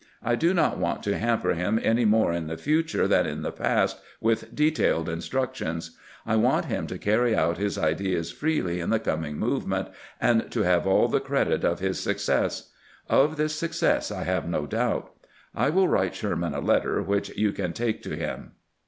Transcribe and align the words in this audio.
I 0.23 0.33
do 0.33 0.51
not 0.51 0.79
want 0.79 1.03
to 1.03 1.15
hamper 1.19 1.53
him 1.53 1.79
any 1.83 2.05
more 2.05 2.33
in 2.33 2.47
the 2.47 2.57
future 2.57 3.07
than 3.07 3.27
in 3.27 3.43
the 3.43 3.51
past 3.51 3.99
with 4.19 4.55
detailed 4.55 5.07
instructions. 5.07 5.91
I 6.25 6.37
want 6.37 6.65
him 6.65 6.87
to 6.87 6.97
carry 6.97 7.35
out 7.35 7.59
his 7.59 7.77
ideas 7.77 8.31
freely 8.31 8.79
in 8.79 8.89
the 8.89 8.99
coming 8.99 9.37
movement, 9.37 9.89
and 10.19 10.51
to 10.53 10.63
have 10.63 10.87
all 10.87 11.07
the 11.07 11.19
credit 11.19 11.63
of 11.63 11.83
its 11.83 11.99
success. 11.99 12.71
Of 13.09 13.37
this 13.37 13.53
success 13.53 14.09
I 14.11 14.23
have 14.23 14.49
no 14.49 14.65
doubt. 14.65 15.13
I 15.53 15.69
win 15.69 15.87
write 15.87 16.15
Sherman 16.15 16.55
a 16.55 16.61
letter, 16.61 16.99
which 17.03 17.37
you 17.37 17.51
can 17.51 17.71
take 17.71 18.01
to 18.01 18.15
him." 18.15 18.53